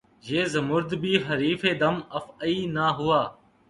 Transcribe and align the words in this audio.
یہ 0.23 0.43
زمرد 0.53 0.91
بھی 1.01 1.13
حریف 1.27 1.61
دم 1.79 1.95
افعی 2.17 2.59
نہ 2.75 2.85
ہوا 2.97 3.21